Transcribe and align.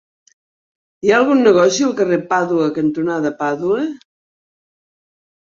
Hi 1.07 1.11
ha 1.11 1.19
algun 1.23 1.43
negoci 1.47 1.85
al 1.89 1.93
carrer 2.01 2.19
Pàdua 2.31 2.71
cantonada 2.79 3.33
Pàdua? 3.43 3.87